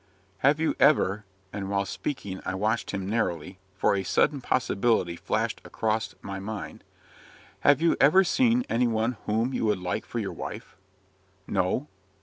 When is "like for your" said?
9.77-10.33